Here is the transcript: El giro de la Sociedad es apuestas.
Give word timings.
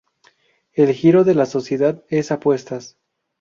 El 0.73 0.95
giro 0.95 1.23
de 1.23 1.35
la 1.35 1.45
Sociedad 1.45 2.03
es 2.09 2.31
apuestas. 2.31 2.97